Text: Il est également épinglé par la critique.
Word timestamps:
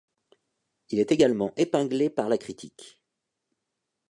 Il 0.89 0.97
est 0.97 1.11
également 1.11 1.53
épinglé 1.57 2.09
par 2.09 2.27
la 2.27 2.39
critique. 2.39 2.99